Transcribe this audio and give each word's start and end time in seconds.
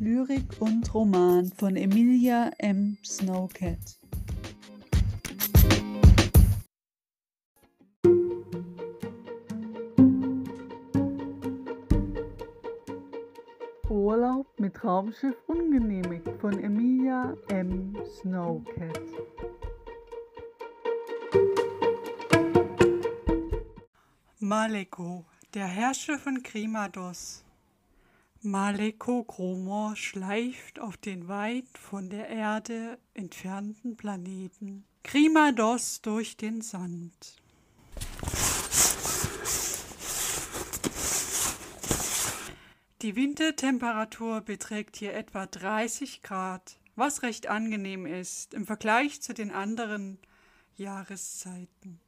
Lyrik 0.00 0.60
und 0.60 0.94
Roman 0.94 1.50
von 1.50 1.74
Emilia 1.74 2.52
M. 2.58 2.96
Snowcat. 3.04 3.98
Urlaub 13.88 14.46
mit 14.60 14.84
Raumschiff 14.84 15.34
ungenehmigt 15.48 16.28
von 16.40 16.62
Emilia 16.62 17.36
M. 17.48 17.96
Snowcat. 18.20 19.00
Maleko, 24.38 25.24
der 25.54 25.66
Herrscher 25.66 26.20
von 26.20 26.40
Krimados. 26.44 27.44
Maleko 28.42 29.24
Gromor 29.24 29.96
schleift 29.96 30.78
auf 30.78 30.96
den 30.96 31.26
weit 31.26 31.66
von 31.76 32.08
der 32.08 32.28
Erde 32.28 32.96
entfernten 33.12 33.96
Planeten 33.96 34.84
Krimados 35.02 36.02
durch 36.02 36.36
den 36.36 36.60
Sand. 36.60 37.42
Die 43.02 43.16
Wintertemperatur 43.16 44.40
beträgt 44.40 44.96
hier 44.96 45.14
etwa 45.14 45.46
30 45.46 46.22
Grad, 46.22 46.78
was 46.94 47.22
recht 47.22 47.48
angenehm 47.48 48.06
ist 48.06 48.54
im 48.54 48.66
Vergleich 48.66 49.20
zu 49.20 49.34
den 49.34 49.50
anderen 49.50 50.18
Jahreszeiten. 50.76 51.98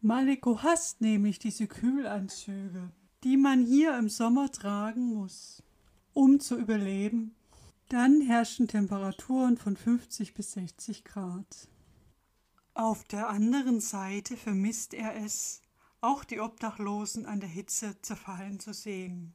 Maleko 0.00 0.62
hasst 0.62 1.02
nämlich 1.02 1.38
diese 1.38 1.66
Kühlanzüge, 1.66 2.90
die 3.24 3.38
man 3.38 3.64
hier 3.64 3.98
im 3.98 4.10
Sommer 4.10 4.52
tragen 4.52 5.14
muss, 5.14 5.62
um 6.12 6.40
zu 6.40 6.58
überleben. 6.58 7.34
Dann 7.88 8.20
herrschen 8.20 8.68
Temperaturen 8.68 9.56
von 9.56 9.76
50 9.76 10.34
bis 10.34 10.52
60 10.52 11.04
Grad. 11.04 11.68
Auf 12.74 13.04
der 13.04 13.28
anderen 13.28 13.80
Seite 13.80 14.36
vermisst 14.36 14.92
er 14.92 15.16
es, 15.16 15.62
auch 16.02 16.22
die 16.24 16.40
Obdachlosen 16.40 17.24
an 17.24 17.40
der 17.40 17.48
Hitze 17.48 17.96
zerfallen 18.02 18.60
zu 18.60 18.74
sehen. 18.74 19.34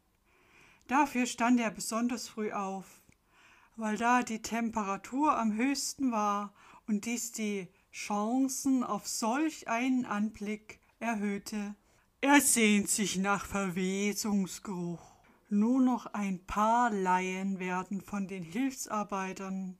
Dafür 0.87 1.25
stand 1.25 1.59
er 1.59 1.71
besonders 1.71 2.27
früh 2.27 2.51
auf, 2.51 3.01
weil 3.75 3.97
da 3.97 4.21
die 4.21 4.41
Temperatur 4.41 5.35
am 5.35 5.53
höchsten 5.53 6.11
war 6.11 6.53
und 6.85 7.05
dies 7.05 7.31
die 7.31 7.67
Chancen 7.91 8.83
auf 8.83 9.07
solch 9.07 9.67
einen 9.67 10.05
Anblick 10.05 10.79
erhöhte. 10.99 11.75
Er 12.21 12.41
sehnt 12.41 12.89
sich 12.89 13.15
nach 13.15 13.45
Verwesungsgeruch. 13.45 15.15
Nur 15.47 15.79
noch 15.79 16.05
ein 16.07 16.45
paar 16.45 16.91
Laien 16.91 17.59
werden 17.59 18.01
von 18.01 18.27
den 18.27 18.43
Hilfsarbeitern, 18.43 19.79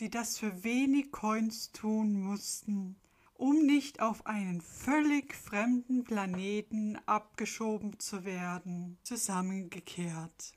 die 0.00 0.10
das 0.10 0.36
für 0.36 0.64
wenig 0.64 1.12
Coins 1.12 1.70
tun 1.70 2.20
mussten, 2.20 2.96
um 3.34 3.64
nicht 3.64 4.00
auf 4.00 4.26
einen 4.26 4.62
völlig 4.62 5.32
fremden 5.36 6.02
Planeten 6.02 6.98
abgeschoben 7.06 8.00
zu 8.00 8.24
werden, 8.24 8.98
zusammengekehrt. 9.04 10.54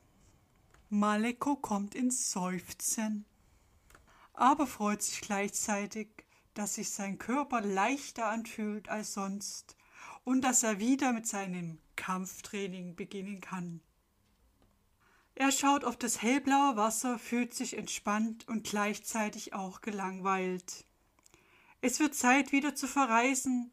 Maleko 0.89 1.55
kommt 1.55 1.93
ins 1.93 2.31
Seufzen, 2.31 3.25
aber 4.33 4.65
freut 4.65 5.03
sich 5.03 5.21
gleichzeitig, 5.21 6.09
dass 6.55 6.73
sich 6.73 6.89
sein 6.89 7.19
Körper 7.19 7.61
leichter 7.61 8.25
anfühlt 8.25 8.89
als 8.89 9.13
sonst 9.13 9.77
und 10.23 10.41
dass 10.41 10.63
er 10.63 10.79
wieder 10.79 11.13
mit 11.13 11.27
seinem 11.27 11.79
Kampftraining 11.95 12.95
beginnen 12.95 13.41
kann. 13.41 13.81
Er 15.35 15.51
schaut 15.51 15.85
auf 15.85 15.95
das 15.95 16.21
hellblaue 16.21 16.75
Wasser, 16.75 17.17
fühlt 17.17 17.53
sich 17.53 17.77
entspannt 17.77 18.47
und 18.47 18.65
gleichzeitig 18.65 19.53
auch 19.53 19.81
gelangweilt. 19.81 20.85
Es 21.81 21.99
wird 21.99 22.13
Zeit, 22.13 22.51
wieder 22.51 22.75
zu 22.75 22.87
verreisen, 22.87 23.71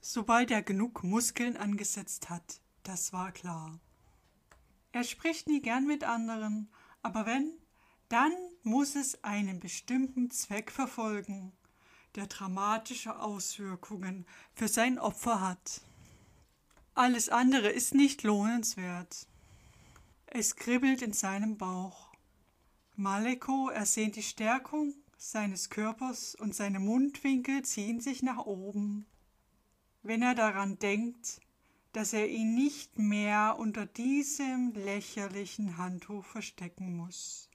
sobald 0.00 0.50
er 0.50 0.62
genug 0.62 1.04
Muskeln 1.04 1.56
angesetzt 1.56 2.30
hat. 2.30 2.60
Das 2.82 3.12
war 3.12 3.30
klar. 3.30 3.78
Er 4.90 5.04
spricht 5.04 5.48
nie 5.48 5.62
gern 5.62 5.86
mit 5.86 6.04
anderen, 6.04 6.68
aber 7.02 7.26
wenn, 7.26 7.52
dann 8.08 8.32
muss 8.62 8.96
es 8.96 9.22
einen 9.24 9.60
bestimmten 9.60 10.30
Zweck 10.30 10.70
verfolgen, 10.70 11.52
der 12.16 12.26
dramatische 12.26 13.18
Auswirkungen 13.18 14.26
für 14.54 14.68
sein 14.68 14.98
Opfer 14.98 15.40
hat. 15.40 15.80
Alles 16.96 17.28
andere 17.28 17.70
ist 17.70 17.92
nicht 17.92 18.22
lohnenswert. 18.22 19.26
Es 20.26 20.54
kribbelt 20.54 21.02
in 21.02 21.12
seinem 21.12 21.56
Bauch. 21.56 22.12
Maleko 22.94 23.68
ersehnt 23.68 24.14
die 24.14 24.22
Stärkung 24.22 24.94
seines 25.16 25.70
Körpers 25.70 26.36
und 26.36 26.54
seine 26.54 26.78
Mundwinkel 26.78 27.62
ziehen 27.62 28.00
sich 28.00 28.22
nach 28.22 28.46
oben. 28.46 29.06
Wenn 30.04 30.22
er 30.22 30.36
daran 30.36 30.78
denkt, 30.78 31.40
dass 31.92 32.12
er 32.12 32.28
ihn 32.28 32.54
nicht 32.54 32.96
mehr 32.96 33.56
unter 33.58 33.86
diesem 33.86 34.72
lächerlichen 34.74 35.76
Handtuch 35.78 36.24
verstecken 36.24 36.96
muss. 36.96 37.48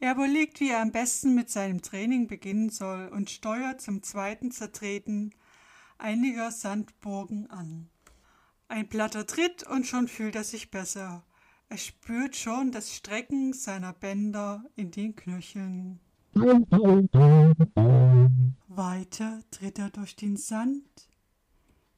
Er 0.00 0.14
überlegt, 0.14 0.58
wie 0.58 0.70
er 0.70 0.80
am 0.80 0.90
besten 0.90 1.36
mit 1.36 1.50
seinem 1.50 1.82
Training 1.82 2.26
beginnen 2.26 2.70
soll 2.70 3.06
und 3.08 3.30
steuert 3.30 3.80
zum 3.80 4.02
zweiten 4.02 4.50
Zertreten 4.50 5.34
einiger 5.98 6.50
Sandburgen 6.50 7.48
an. 7.48 7.90
Ein 8.70 8.88
platter 8.88 9.26
Tritt 9.26 9.64
und 9.64 9.84
schon 9.84 10.06
fühlt 10.06 10.36
er 10.36 10.44
sich 10.44 10.70
besser. 10.70 11.24
Er 11.68 11.76
spürt 11.76 12.36
schon 12.36 12.70
das 12.70 12.94
Strecken 12.94 13.52
seiner 13.52 13.92
Bänder 13.92 14.64
in 14.76 14.92
den 14.92 15.16
Knöcheln. 15.16 15.98
Weiter 18.68 19.40
tritt 19.50 19.80
er 19.80 19.90
durch 19.90 20.14
den 20.14 20.36
Sand 20.36 20.84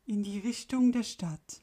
in 0.06 0.22
die 0.22 0.38
Richtung 0.38 0.92
der 0.92 1.02
Stadt. 1.02 1.60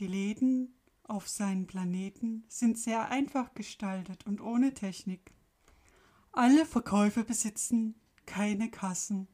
Die 0.00 0.06
Läden 0.06 0.74
auf 1.04 1.26
seinen 1.28 1.66
Planeten 1.66 2.44
sind 2.48 2.78
sehr 2.78 3.08
einfach 3.08 3.54
gestaltet 3.54 4.26
und 4.26 4.42
ohne 4.42 4.74
Technik. 4.74 5.32
Alle 6.32 6.66
Verkäufer 6.66 7.24
besitzen 7.24 7.94
keine 8.26 8.70
Kassen, 8.70 9.28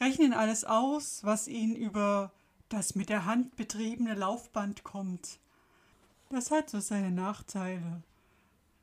rechnen 0.00 0.32
alles 0.32 0.64
aus, 0.64 1.22
was 1.24 1.46
ihnen 1.46 1.76
über 1.76 2.32
das 2.68 2.94
mit 2.94 3.08
der 3.08 3.24
Hand 3.24 3.56
betriebene 3.56 4.14
Laufband 4.14 4.84
kommt. 4.84 5.38
Das 6.30 6.50
hat 6.50 6.70
so 6.70 6.80
seine 6.80 7.10
Nachteile. 7.10 8.02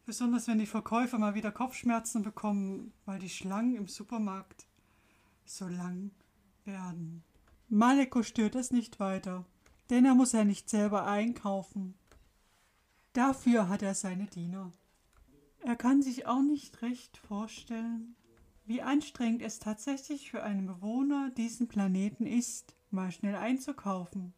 Besonders 0.05 0.47
wenn 0.47 0.59
die 0.59 0.65
Verkäufer 0.65 1.17
mal 1.17 1.35
wieder 1.35 1.51
Kopfschmerzen 1.51 2.23
bekommen, 2.23 2.93
weil 3.05 3.19
die 3.19 3.29
Schlangen 3.29 3.75
im 3.75 3.87
Supermarkt 3.87 4.67
so 5.45 5.67
lang 5.67 6.11
werden. 6.65 7.23
Maleko 7.69 8.23
stört 8.23 8.55
es 8.55 8.71
nicht 8.71 8.99
weiter, 8.99 9.45
denn 9.89 10.05
er 10.05 10.15
muss 10.15 10.33
ja 10.33 10.43
nicht 10.43 10.69
selber 10.69 11.05
einkaufen. 11.05 11.95
Dafür 13.13 13.69
hat 13.69 13.81
er 13.81 13.93
seine 13.93 14.25
Diener. 14.25 14.71
Er 15.61 15.75
kann 15.75 16.01
sich 16.01 16.25
auch 16.25 16.41
nicht 16.41 16.81
recht 16.81 17.17
vorstellen, 17.17 18.15
wie 18.65 18.81
anstrengend 18.81 19.41
es 19.41 19.59
tatsächlich 19.59 20.31
für 20.31 20.43
einen 20.43 20.67
Bewohner 20.67 21.29
diesen 21.31 21.67
Planeten 21.67 22.25
ist, 22.25 22.75
mal 22.93 23.11
schnell 23.11 23.35
einzukaufen. 23.35 24.33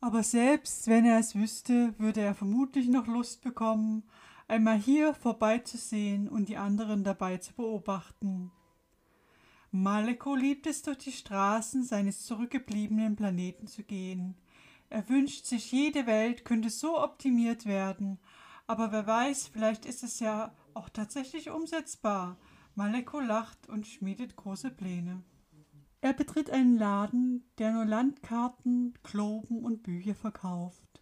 Aber 0.00 0.22
selbst 0.22 0.88
wenn 0.88 1.04
er 1.04 1.18
es 1.18 1.34
wüsste, 1.34 1.94
würde 1.98 2.20
er 2.20 2.34
vermutlich 2.34 2.88
noch 2.88 3.06
Lust 3.06 3.42
bekommen, 3.42 4.02
einmal 4.48 4.78
hier 4.78 5.14
vorbeizusehen 5.14 6.28
und 6.28 6.48
die 6.48 6.56
anderen 6.56 7.04
dabei 7.04 7.38
zu 7.38 7.54
beobachten. 7.54 8.50
Maleko 9.70 10.34
liebt 10.34 10.66
es, 10.66 10.82
durch 10.82 10.98
die 10.98 11.12
Straßen 11.12 11.84
seines 11.84 12.26
zurückgebliebenen 12.26 13.16
Planeten 13.16 13.66
zu 13.66 13.82
gehen. 13.82 14.34
Er 14.90 15.08
wünscht 15.08 15.46
sich, 15.46 15.72
jede 15.72 16.06
Welt 16.06 16.44
könnte 16.44 16.68
so 16.68 17.02
optimiert 17.02 17.64
werden, 17.64 18.18
aber 18.66 18.92
wer 18.92 19.06
weiß, 19.06 19.48
vielleicht 19.48 19.86
ist 19.86 20.02
es 20.02 20.20
ja 20.20 20.52
auch 20.74 20.88
tatsächlich 20.88 21.50
umsetzbar. 21.50 22.36
Maleko 22.74 23.20
lacht 23.20 23.68
und 23.68 23.86
schmiedet 23.86 24.36
große 24.36 24.70
Pläne. 24.70 25.22
Er 26.02 26.12
betritt 26.12 26.50
einen 26.50 26.76
Laden, 26.78 27.44
der 27.58 27.70
nur 27.70 27.84
Landkarten, 27.84 28.98
Globen 29.04 29.64
und 29.64 29.84
Bücher 29.84 30.16
verkauft. 30.16 31.00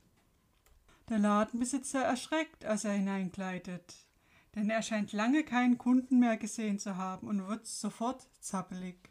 Der 1.08 1.18
Ladenbesitzer 1.18 2.02
erschreckt, 2.02 2.66
als 2.66 2.84
er 2.84 2.92
hineingleitet, 2.92 3.94
denn 4.54 4.68
er 4.68 4.82
scheint 4.82 5.14
lange 5.14 5.42
keinen 5.42 5.78
Kunden 5.78 6.18
mehr 6.18 6.36
gesehen 6.36 6.78
zu 6.78 6.98
haben 6.98 7.26
und 7.28 7.48
wird 7.48 7.66
sofort 7.66 8.28
zappelig. 8.40 9.10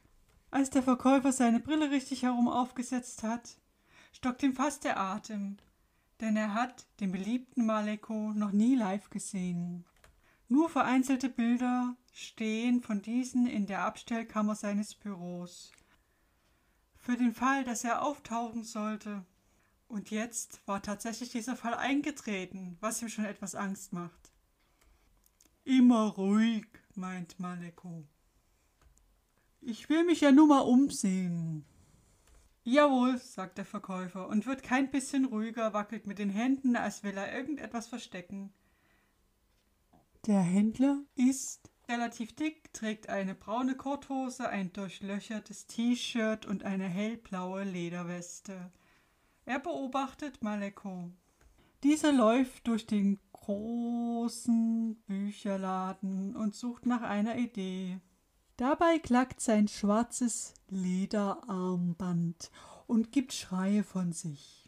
Als 0.52 0.70
der 0.70 0.84
Verkäufer 0.84 1.32
seine 1.32 1.60
Brille 1.60 1.90
richtig 1.90 2.22
herum 2.22 2.48
aufgesetzt 2.48 3.24
hat, 3.24 3.58
stockt 4.12 4.44
ihm 4.44 4.54
fast 4.54 4.84
der 4.84 5.00
Atem, 5.00 5.58
denn 6.22 6.38
er 6.38 6.54
hat 6.54 6.86
den 7.00 7.12
beliebten 7.12 7.66
Maleko 7.66 8.32
noch 8.36 8.52
nie 8.52 8.76
live 8.76 9.10
gesehen. 9.10 9.86
Nur 10.50 10.70
vereinzelte 10.70 11.30
Bilder 11.30 11.96
stehen 12.14 12.82
von 12.82 13.02
diesen 13.02 13.48
in 13.48 13.66
der 13.66 13.86
Abstellkammer 13.86 14.54
seines 14.54 14.94
Büros. 14.94 15.72
Für 17.10 17.18
den 17.18 17.34
Fall, 17.34 17.64
dass 17.64 17.84
er 17.84 18.04
auftauchen 18.04 18.64
sollte, 18.64 19.26
Und 19.88 20.12
jetzt 20.12 20.62
war 20.68 20.84
tatsächlich 20.84 21.32
dieser 21.32 21.56
Fall 21.56 21.74
eingetreten, 21.74 22.78
was 22.82 23.02
ihm 23.02 23.10
schon 23.10 23.26
etwas 23.26 23.56
Angst 23.56 23.94
macht. 23.94 24.32
Immer 25.64 26.10
ruhig, 26.10 26.68
meint 26.94 27.40
Maleko. 27.40 28.06
Ich 29.60 29.90
will 29.90 30.04
mich 30.04 30.22
ja 30.22 30.32
nur 30.32 30.46
mal 30.46 30.60
umsehen. 30.60 31.66
Jawohl, 32.64 33.18
sagt 33.18 33.58
der 33.58 33.66
Verkäufer 33.66 34.28
und 34.28 34.46
wird 34.46 34.62
kein 34.62 34.92
bisschen 34.92 35.26
ruhiger, 35.26 35.74
wackelt 35.74 36.06
mit 36.06 36.20
den 36.20 36.30
Händen, 36.30 36.76
als 36.76 37.02
will 37.02 37.18
er 37.18 37.36
irgendetwas 37.36 37.88
verstecken. 37.88 38.54
Der 40.28 40.42
Händler 40.42 41.02
ist 41.16 41.72
relativ 41.90 42.36
dick, 42.36 42.72
trägt 42.74 43.10
eine 43.10 43.36
braune 43.36 43.76
Korthose, 43.76 44.48
ein 44.48 44.72
durchlöchertes 44.72 45.68
T-Shirt 45.68 46.46
und 46.46 46.64
eine 46.64 46.88
hellblaue 46.88 47.64
Lederweste. 47.64 48.72
Er 49.46 49.60
beobachtet 49.60 50.44
Maleko. 50.44 51.10
Dieser 51.84 52.12
läuft 52.12 52.68
durch 52.68 52.86
den 52.86 53.20
großen 53.34 54.96
Bücherladen 55.08 56.36
und 56.36 56.56
sucht 56.56 56.86
nach 56.86 57.02
einer 57.02 57.38
Idee. 57.38 58.00
Dabei 58.58 59.00
klackt 59.00 59.42
sein 59.42 59.68
schwarzes 59.68 60.54
Lederarmband 60.68 62.52
und 62.88 63.12
gibt 63.12 63.34
Schreie 63.34 63.84
von 63.84 64.12
sich. 64.12 64.59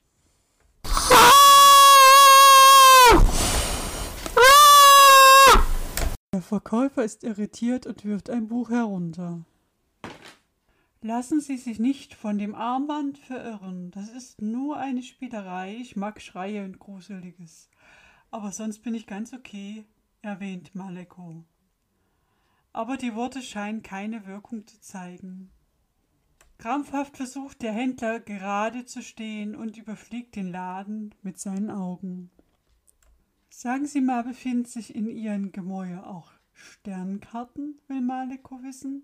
Der 6.42 6.48
Verkäufer 6.48 7.04
ist 7.04 7.24
irritiert 7.24 7.86
und 7.86 8.04
wirft 8.04 8.32
ein 8.32 8.48
Buch 8.48 8.72
herunter. 8.72 9.46
Lassen 11.04 11.40
Sie 11.40 11.56
sich 11.56 11.78
nicht 11.78 12.16
von 12.16 12.40
dem 12.40 12.56
Armband 12.56 13.20
verirren. 13.20 13.92
Das 13.92 14.10
ist 14.10 14.42
nur 14.42 14.78
eine 14.78 15.04
Spielerei. 15.04 15.76
Ich 15.76 15.96
mag 15.96 16.20
Schreie 16.20 16.66
und 16.66 16.80
Gruseliges. 16.80 17.70
Aber 18.32 18.52
sonst 18.52 18.80
bin 18.80 18.96
ich 18.96 19.06
ganz 19.06 19.34
okay, 19.34 19.86
erwähnt 20.24 20.74
Maleko. 20.74 21.44
Aber 22.74 22.98
die 22.98 23.14
Worte 23.14 23.44
scheinen 23.44 23.84
keine 23.84 24.26
Wirkung 24.26 24.66
zu 24.66 24.82
zeigen. 24.82 25.52
Krampfhaft 26.58 27.18
versucht 27.18 27.62
der 27.62 27.74
Händler 27.74 28.20
gerade 28.20 28.86
zu 28.86 29.04
stehen 29.04 29.56
und 29.56 29.78
überfliegt 29.78 30.36
den 30.36 30.52
Laden 30.52 31.14
mit 31.22 31.40
seinen 31.40 31.70
Augen. 31.70 32.32
Sagen 33.53 33.86
Sie 33.86 34.00
mal, 34.00 34.24
befinden 34.24 34.65
sich 34.65 34.95
in 34.95 35.09
Ihren 35.09 35.51
Gemäuer 35.51 36.07
auch 36.07 36.31
Sternkarten? 36.53 37.80
will 37.89 38.00
Maleko 38.00 38.63
wissen. 38.63 39.03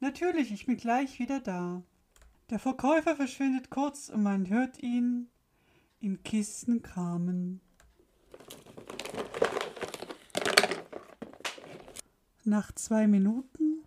Natürlich, 0.00 0.52
ich 0.52 0.66
bin 0.66 0.76
gleich 0.76 1.20
wieder 1.20 1.38
da. 1.38 1.82
Der 2.50 2.58
Verkäufer 2.58 3.14
verschwindet 3.14 3.70
kurz 3.70 4.08
und 4.08 4.24
man 4.24 4.48
hört 4.48 4.82
ihn 4.82 5.28
in 6.00 6.22
Kisten 6.24 6.82
kramen. 6.82 7.60
Nach 12.44 12.72
zwei 12.72 13.06
Minuten 13.06 13.84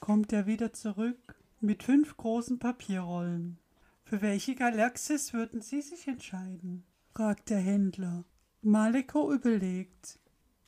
kommt 0.00 0.32
er 0.32 0.46
wieder 0.46 0.72
zurück 0.72 1.36
mit 1.60 1.82
fünf 1.82 2.16
großen 2.16 2.58
Papierrollen. 2.58 3.58
Für 4.04 4.22
welche 4.22 4.54
Galaxis 4.54 5.34
würden 5.34 5.60
Sie 5.60 5.82
sich 5.82 6.08
entscheiden? 6.08 6.84
fragt 7.14 7.50
der 7.50 7.60
Händler. 7.60 8.24
Maleko 8.62 9.32
überlegt. 9.32 10.20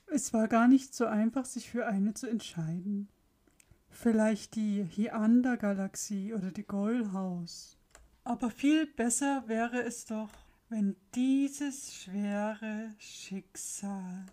Es 0.07 0.33
war 0.33 0.49
gar 0.49 0.67
nicht 0.67 0.95
so 0.95 1.07
einfach, 1.07 1.45
sich 1.45 1.71
für 1.71 1.87
eine 1.87 2.13
zu 2.15 2.29
entscheiden. 2.29 3.09
Vielleicht 3.89 4.57
die 4.57 4.83
Hiander-Galaxie 4.83 6.35
oder 6.35 6.51
die 6.51 6.67
Goilhaus. 6.67 7.79
Aber 8.25 8.51
viel 8.51 8.87
besser 8.87 9.45
wäre 9.47 9.83
es 9.85 10.07
doch, 10.07 10.31
wenn 10.69 10.97
dieses 11.15 11.95
schwere 11.95 12.91
Schicksal 12.99 14.27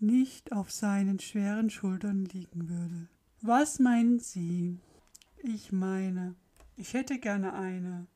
nicht 0.00 0.52
auf 0.52 0.72
seinen 0.72 1.20
schweren 1.20 1.70
Schultern 1.70 2.24
liegen 2.24 2.68
würde. 2.68 3.08
Was 3.42 3.78
meinen 3.78 4.18
Sie? 4.18 4.80
Ich 5.36 5.70
meine, 5.70 6.34
ich 6.76 6.94
hätte 6.94 7.20
gerne 7.20 7.52
eine, 7.52 8.08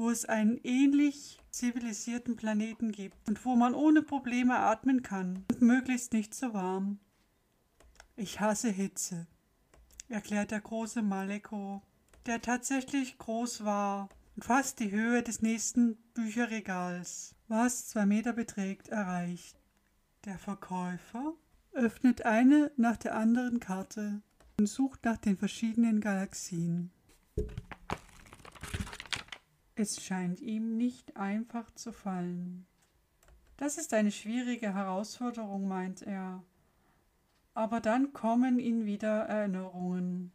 wo 0.00 0.08
es 0.08 0.24
einen 0.24 0.58
ähnlich 0.64 1.38
zivilisierten 1.50 2.34
Planeten 2.34 2.90
gibt 2.90 3.16
und 3.28 3.44
wo 3.44 3.54
man 3.54 3.74
ohne 3.74 4.00
Probleme 4.00 4.56
atmen 4.56 5.02
kann 5.02 5.44
und 5.50 5.60
möglichst 5.60 6.14
nicht 6.14 6.34
so 6.34 6.54
warm. 6.54 6.98
Ich 8.16 8.40
hasse 8.40 8.70
Hitze, 8.70 9.26
erklärt 10.08 10.52
der 10.52 10.62
große 10.62 11.02
Maleko, 11.02 11.82
der 12.24 12.40
tatsächlich 12.40 13.18
groß 13.18 13.64
war 13.66 14.08
und 14.36 14.44
fast 14.46 14.80
die 14.80 14.90
Höhe 14.90 15.22
des 15.22 15.42
nächsten 15.42 15.96
Bücherregals, 16.14 17.34
was 17.48 17.88
zwei 17.88 18.06
Meter 18.06 18.32
beträgt, 18.32 18.88
erreicht. 18.88 19.60
Der 20.24 20.38
Verkäufer 20.38 21.34
öffnet 21.72 22.24
eine 22.24 22.72
nach 22.78 22.96
der 22.96 23.16
anderen 23.16 23.60
Karte 23.60 24.22
und 24.58 24.66
sucht 24.66 25.04
nach 25.04 25.18
den 25.18 25.36
verschiedenen 25.36 26.00
Galaxien. 26.00 26.90
Es 29.80 30.04
scheint 30.04 30.42
ihm 30.42 30.76
nicht 30.76 31.16
einfach 31.16 31.70
zu 31.70 31.90
fallen. 31.90 32.66
Das 33.56 33.78
ist 33.78 33.94
eine 33.94 34.10
schwierige 34.10 34.74
Herausforderung, 34.74 35.68
meint 35.68 36.02
er. 36.02 36.44
Aber 37.54 37.80
dann 37.80 38.12
kommen 38.12 38.58
ihm 38.58 38.84
wieder 38.84 39.22
Erinnerungen. 39.22 40.32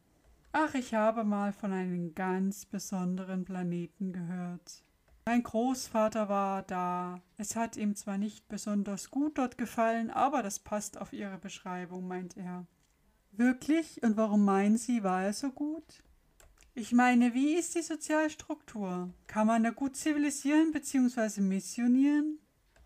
Ach, 0.51 0.73
ich 0.73 0.95
habe 0.95 1.23
mal 1.23 1.53
von 1.53 1.73
einem 1.73 2.15
ganz 2.15 2.65
besonderen 2.65 3.45
Planeten 3.45 4.13
gehört. 4.13 4.83
Mein 5.27 5.43
Großvater 5.43 6.27
war 6.27 6.63
da. 6.63 7.21
Es 7.37 7.55
hat 7.55 7.77
ihm 7.77 7.95
zwar 7.95 8.17
nicht 8.17 8.47
besonders 8.47 9.11
gut 9.11 9.37
dort 9.37 9.59
gefallen, 9.59 10.09
aber 10.09 10.41
das 10.41 10.57
passt 10.57 10.97
auf 10.99 11.13
Ihre 11.13 11.37
Beschreibung, 11.37 12.07
meint 12.07 12.35
er. 12.35 12.65
Wirklich? 13.31 14.01
Und 14.01 14.17
warum 14.17 14.43
meinen 14.43 14.79
Sie, 14.79 15.03
war 15.03 15.21
er 15.21 15.33
so 15.33 15.51
gut? 15.51 16.01
Ich 16.77 16.91
meine, 16.91 17.33
wie 17.33 17.53
ist 17.55 17.73
die 17.75 17.81
Sozialstruktur? 17.81 19.09
Kann 19.27 19.47
man 19.47 19.63
da 19.63 19.69
gut 19.69 19.95
zivilisieren 19.95 20.73
bzw. 20.73 21.39
missionieren? 21.39 22.39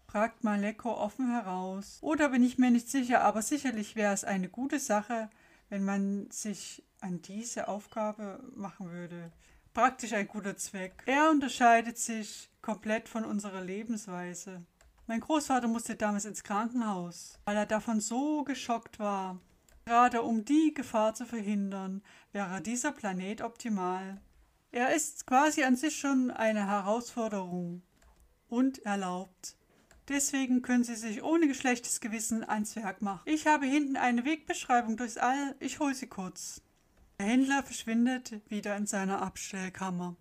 fragt 0.05 0.43
Maleko 0.43 0.91
offen 0.93 1.31
heraus. 1.31 1.97
Oder 2.01 2.29
bin 2.29 2.43
ich 2.43 2.59
mir 2.59 2.69
nicht 2.69 2.87
sicher, 2.87 3.21
aber 3.21 3.41
sicherlich 3.41 3.95
wäre 3.95 4.13
es 4.13 4.23
eine 4.23 4.47
gute 4.47 4.77
Sache, 4.77 5.31
wenn 5.69 5.83
man 5.83 6.29
sich 6.29 6.83
an 7.01 7.23
diese 7.23 7.67
Aufgabe 7.67 8.43
machen 8.55 8.91
würde. 8.91 9.31
Praktisch 9.73 10.13
ein 10.13 10.27
guter 10.27 10.55
Zweck. 10.55 10.93
Er 11.07 11.31
unterscheidet 11.31 11.97
sich 11.97 12.51
komplett 12.61 13.09
von 13.09 13.25
unserer 13.25 13.61
Lebensweise. 13.61 14.61
Mein 15.07 15.21
Großvater 15.21 15.67
musste 15.67 15.95
damals 15.95 16.25
ins 16.25 16.43
Krankenhaus, 16.43 17.39
weil 17.43 17.57
er 17.57 17.65
davon 17.65 18.01
so 18.01 18.43
geschockt 18.43 18.99
war. 18.99 19.39
Gerade 19.89 20.21
um 20.21 20.45
die 20.45 20.71
Gefahr 20.75 21.15
zu 21.15 21.25
verhindern, 21.25 22.03
wäre 22.31 22.61
dieser 22.61 22.91
Planet 22.91 23.41
optimal. 23.41 24.21
Er 24.71 24.93
ist 24.93 25.25
quasi 25.25 25.63
an 25.63 25.75
sich 25.75 25.97
schon 25.97 26.29
eine 26.29 26.67
Herausforderung 26.67 27.81
und 28.49 28.85
erlaubt. 28.85 29.55
Deswegen 30.07 30.61
können 30.61 30.83
Sie 30.83 30.95
sich 30.95 31.23
ohne 31.23 31.47
geschlechtes 31.47 32.01
Gewissen 32.01 32.47
ans 32.47 32.75
Werk 32.75 33.01
machen. 33.01 33.23
Ich 33.25 33.47
habe 33.47 33.65
hinten 33.65 33.97
eine 33.97 34.25
Wegbeschreibung 34.25 34.95
durchs 34.95 35.17
All. 35.17 35.55
Ich 35.59 35.79
hole 35.79 35.95
sie 35.95 36.05
kurz. 36.05 36.61
Der 37.17 37.25
Händler 37.25 37.63
verschwindet 37.63 38.47
wieder 38.47 38.77
in 38.77 38.85
seiner 38.85 39.23
Abstellkammer. 39.23 40.15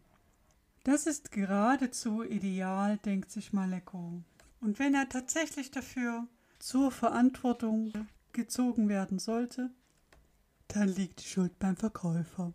Das 0.84 1.04
ist 1.06 1.30
geradezu 1.30 2.22
ideal, 2.22 2.96
denkt 3.04 3.30
sich 3.30 3.52
Maleko. 3.52 4.22
Und 4.62 4.78
wenn 4.78 4.94
er 4.94 5.10
tatsächlich 5.10 5.70
dafür 5.70 6.26
zur 6.58 6.90
Verantwortung 6.90 7.92
gezogen 8.38 8.88
werden 8.88 9.18
sollte, 9.18 9.70
dann 10.68 10.88
liegt 10.88 11.20
die 11.20 11.28
Schuld 11.28 11.58
beim 11.58 11.76
Verkäufer. 11.76 12.54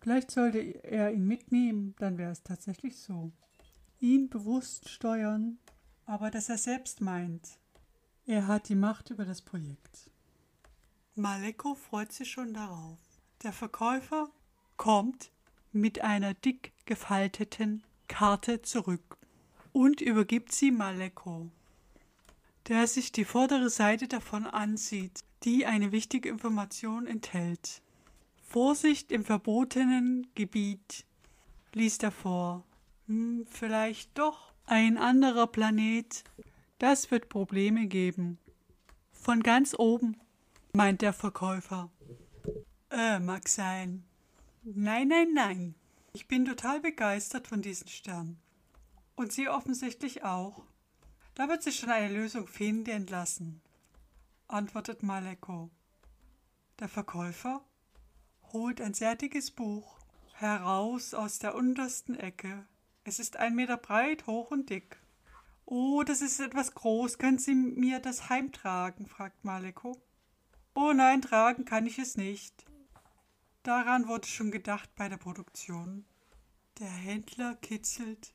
Vielleicht 0.00 0.30
sollte 0.30 0.58
er 0.58 1.12
ihn 1.12 1.26
mitnehmen, 1.26 1.94
dann 1.98 2.18
wäre 2.18 2.32
es 2.32 2.42
tatsächlich 2.42 2.98
so. 2.98 3.32
Ihn 4.00 4.30
bewusst 4.30 4.88
steuern, 4.88 5.58
aber 6.06 6.30
dass 6.30 6.48
er 6.48 6.58
selbst 6.58 7.00
meint, 7.00 7.58
er 8.24 8.46
hat 8.46 8.68
die 8.68 8.74
Macht 8.74 9.10
über 9.10 9.24
das 9.24 9.42
Projekt. 9.42 10.10
Maleko 11.14 11.74
freut 11.74 12.10
sich 12.12 12.30
schon 12.30 12.54
darauf. 12.54 12.98
Der 13.42 13.52
Verkäufer 13.52 14.30
kommt 14.76 15.30
mit 15.70 16.00
einer 16.00 16.34
dick 16.34 16.72
gefalteten 16.86 17.84
Karte 18.08 18.62
zurück 18.62 19.18
und 19.72 20.00
übergibt 20.00 20.52
sie 20.52 20.70
Maleko 20.70 21.50
der 22.68 22.86
sich 22.86 23.12
die 23.12 23.24
vordere 23.24 23.70
Seite 23.70 24.08
davon 24.08 24.46
ansieht, 24.46 25.24
die 25.44 25.66
eine 25.66 25.92
wichtige 25.92 26.28
Information 26.28 27.06
enthält. 27.06 27.82
Vorsicht 28.42 29.10
im 29.12 29.24
verbotenen 29.24 30.26
Gebiet, 30.34 31.04
liest 31.72 32.02
er 32.02 32.12
vor. 32.12 32.64
Hm, 33.06 33.46
vielleicht 33.48 34.16
doch 34.18 34.52
ein 34.66 34.98
anderer 34.98 35.46
Planet. 35.46 36.24
Das 36.78 37.10
wird 37.10 37.28
Probleme 37.28 37.86
geben. 37.86 38.38
Von 39.12 39.42
ganz 39.42 39.74
oben, 39.78 40.16
meint 40.72 41.02
der 41.02 41.12
Verkäufer. 41.12 41.90
Äh, 42.90 43.18
mag 43.20 43.48
sein. 43.48 44.04
Nein, 44.62 45.08
nein, 45.08 45.32
nein. 45.32 45.74
Ich 46.12 46.28
bin 46.28 46.44
total 46.44 46.80
begeistert 46.80 47.48
von 47.48 47.62
diesen 47.62 47.88
Sternen. 47.88 48.38
Und 49.16 49.32
Sie 49.32 49.48
offensichtlich 49.48 50.24
auch. 50.24 50.62
Da 51.34 51.48
wird 51.48 51.62
sich 51.62 51.78
schon 51.78 51.90
eine 51.90 52.12
Lösung 52.12 52.46
finden 52.46 53.06
lassen, 53.06 53.62
antwortet 54.48 55.02
Maleko. 55.02 55.70
Der 56.78 56.88
Verkäufer 56.88 57.64
holt 58.52 58.82
ein 58.82 58.92
sehr 58.92 59.16
dickes 59.16 59.50
Buch 59.50 59.98
heraus 60.34 61.14
aus 61.14 61.38
der 61.38 61.54
untersten 61.54 62.16
Ecke. 62.16 62.66
Es 63.04 63.18
ist 63.18 63.36
ein 63.36 63.54
Meter 63.54 63.78
breit, 63.78 64.26
hoch 64.26 64.50
und 64.50 64.68
dick. 64.68 64.98
Oh, 65.64 66.02
das 66.02 66.20
ist 66.20 66.38
etwas 66.38 66.74
groß. 66.74 67.16
Können 67.16 67.38
Sie 67.38 67.54
mir 67.54 68.00
das 68.00 68.28
heimtragen? 68.28 69.06
fragt 69.06 69.44
Maleko. 69.44 69.96
Oh 70.74 70.92
nein, 70.92 71.22
tragen 71.22 71.64
kann 71.64 71.86
ich 71.86 71.98
es 71.98 72.16
nicht. 72.16 72.66
Daran 73.62 74.06
wurde 74.06 74.26
schon 74.26 74.50
gedacht 74.50 74.90
bei 74.96 75.08
der 75.08 75.16
Produktion. 75.16 76.04
Der 76.78 76.90
Händler 76.90 77.54
kitzelt 77.56 78.34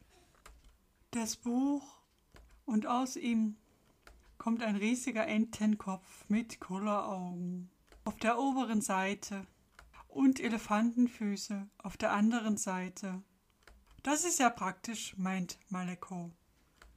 das 1.12 1.36
Buch 1.36 1.97
und 2.68 2.86
aus 2.86 3.16
ihm 3.16 3.56
kommt 4.38 4.62
ein 4.62 4.76
riesiger 4.76 5.26
Entenkopf 5.26 6.26
mit 6.28 6.60
Kulleraugen 6.60 7.72
auf 8.06 8.18
der 8.18 8.38
oberen 8.38 8.82
Seite 8.82 9.48
und 10.08 10.40
Elefantenfüße 10.40 11.68
auf 11.80 11.98
der 11.98 12.12
anderen 12.12 12.58
Seite. 12.58 13.24
Das 14.04 14.24
ist 14.26 14.40
ja 14.40 14.50
praktisch, 14.50 15.18
meint 15.18 15.58
Maleko. 15.70 16.32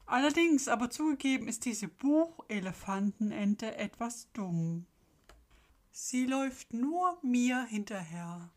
Allerdings 0.06 0.68
aber 0.68 0.90
zugegeben 0.90 1.48
ist 1.48 1.64
diese 1.64 1.88
Buchelefantenente 1.88 3.76
etwas 3.76 4.30
dumm. 4.32 4.86
Sie 5.92 6.26
läuft 6.26 6.72
nur 6.72 7.18
mir 7.22 7.64
hinterher. 7.64 8.50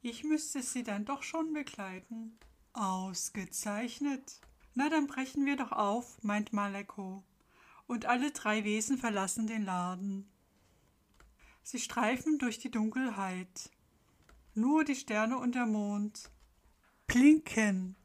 Ich 0.00 0.24
müsste 0.24 0.62
sie 0.62 0.82
dann 0.82 1.04
doch 1.04 1.22
schon 1.22 1.52
begleiten. 1.52 2.38
Ausgezeichnet. 2.72 4.40
Na, 4.78 4.90
dann 4.90 5.06
brechen 5.06 5.46
wir 5.46 5.56
doch 5.56 5.72
auf, 5.72 6.22
meint 6.22 6.52
Maleko. 6.52 7.24
Und 7.86 8.04
alle 8.04 8.30
drei 8.30 8.62
Wesen 8.64 8.98
verlassen 8.98 9.46
den 9.46 9.64
Laden. 9.64 10.28
Sie 11.62 11.80
streifen 11.80 12.38
durch 12.38 12.58
die 12.58 12.70
Dunkelheit. 12.70 13.70
Nur 14.54 14.84
die 14.84 14.94
Sterne 14.94 15.38
und 15.38 15.54
der 15.54 15.64
Mond 15.64 16.30
blinken 17.06 17.96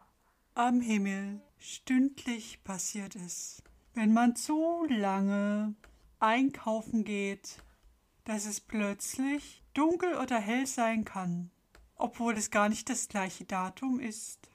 am 0.56 0.80
Himmel. 0.80 1.42
Stündlich 1.60 2.63
passiert 2.63 3.18
es. 3.18 3.62
Wenn 3.94 4.13
man 4.13 4.38
zu 4.38 4.86
lange 4.88 5.75
einkaufen 6.20 7.04
geht, 7.04 7.62
dass 8.24 8.46
es 8.46 8.62
plötzlich 8.62 9.62
dunkel 9.74 10.16
oder 10.16 10.40
hell 10.40 10.66
sein 10.66 11.04
kann, 11.04 11.51
obwohl 11.96 12.38
es 12.38 12.50
gar 12.50 12.70
nicht 12.70 12.90
das 12.90 13.10
gleiche 13.10 13.44
Datum 13.44 14.00
ist. 14.00 14.50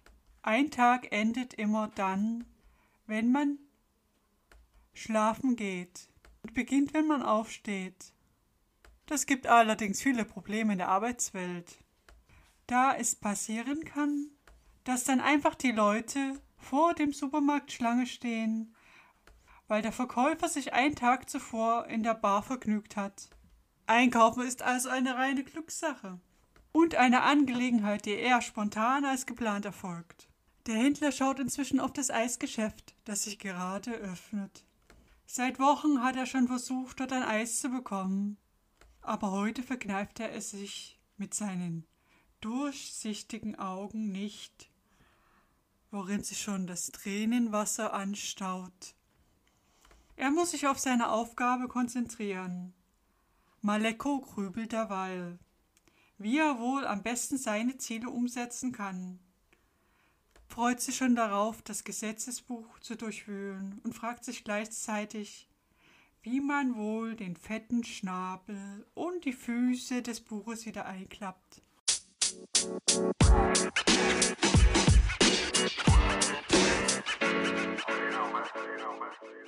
Ein 0.46 0.70
Tag 0.70 1.08
endet 1.10 1.54
immer 1.54 1.90
dann, 1.96 2.44
wenn 3.08 3.32
man 3.32 3.58
schlafen 4.94 5.56
geht 5.56 6.08
und 6.44 6.54
beginnt, 6.54 6.94
wenn 6.94 7.08
man 7.08 7.24
aufsteht. 7.24 8.12
Das 9.06 9.26
gibt 9.26 9.48
allerdings 9.48 10.00
viele 10.00 10.24
Probleme 10.24 10.74
in 10.74 10.78
der 10.78 10.86
Arbeitswelt. 10.86 11.78
Da 12.68 12.94
es 12.94 13.16
passieren 13.16 13.84
kann, 13.84 14.28
dass 14.84 15.02
dann 15.02 15.20
einfach 15.20 15.56
die 15.56 15.72
Leute 15.72 16.40
vor 16.58 16.94
dem 16.94 17.12
Supermarkt 17.12 17.72
Schlange 17.72 18.06
stehen, 18.06 18.72
weil 19.66 19.82
der 19.82 19.90
Verkäufer 19.90 20.48
sich 20.48 20.72
einen 20.72 20.94
Tag 20.94 21.28
zuvor 21.28 21.88
in 21.88 22.04
der 22.04 22.14
Bar 22.14 22.44
vergnügt 22.44 22.94
hat. 22.94 23.30
Einkaufen 23.88 24.46
ist 24.46 24.62
also 24.62 24.90
eine 24.90 25.16
reine 25.16 25.42
Glückssache 25.42 26.20
und 26.70 26.94
eine 26.94 27.22
Angelegenheit, 27.22 28.06
die 28.06 28.12
eher 28.12 28.42
spontan 28.42 29.04
als 29.04 29.26
geplant 29.26 29.64
erfolgt. 29.64 30.25
Der 30.66 30.74
Händler 30.74 31.12
schaut 31.12 31.38
inzwischen 31.38 31.80
auf 31.80 31.92
das 31.92 32.10
Eisgeschäft, 32.10 32.94
das 33.04 33.24
sich 33.24 33.38
gerade 33.38 33.92
öffnet. 33.92 34.64
Seit 35.26 35.58
Wochen 35.58 36.02
hat 36.02 36.16
er 36.16 36.26
schon 36.26 36.48
versucht, 36.48 37.00
dort 37.00 37.12
ein 37.12 37.22
Eis 37.22 37.60
zu 37.60 37.68
bekommen, 37.68 38.36
aber 39.00 39.30
heute 39.30 39.62
verkneift 39.62 40.20
er 40.20 40.32
es 40.32 40.50
sich 40.50 40.98
mit 41.16 41.34
seinen 41.34 41.86
durchsichtigen 42.40 43.58
Augen 43.58 44.10
nicht 44.12 44.70
worin 45.90 46.22
sich 46.22 46.42
schon 46.42 46.66
das 46.66 46.88
Tränenwasser 46.88 47.94
anstaut. 47.94 48.94
Er 50.16 50.30
muss 50.30 50.50
sich 50.50 50.66
auf 50.66 50.78
seine 50.78 51.10
Aufgabe 51.10 51.68
konzentrieren. 51.68 52.74
Maleko 53.62 54.20
grübelt 54.20 54.72
derweil, 54.72 55.38
wie 56.18 56.38
er 56.38 56.58
wohl 56.58 56.86
am 56.86 57.02
besten 57.02 57.38
seine 57.38 57.78
Ziele 57.78 58.10
umsetzen 58.10 58.72
kann. 58.72 59.18
Freut 60.56 60.80
sich 60.80 60.96
schon 60.96 61.14
darauf, 61.14 61.60
das 61.60 61.84
Gesetzesbuch 61.84 62.78
zu 62.80 62.96
durchwühlen 62.96 63.78
und 63.84 63.92
fragt 63.92 64.24
sich 64.24 64.42
gleichzeitig, 64.42 65.50
wie 66.22 66.40
man 66.40 66.76
wohl 66.76 67.14
den 67.14 67.36
fetten 67.36 67.84
Schnabel 67.84 68.86
und 68.94 69.26
die 69.26 69.34
Füße 69.34 70.00
des 70.00 70.22
Buches 70.22 70.64
wieder 70.64 70.86
einklappt. 70.86 71.60
you 79.26 79.45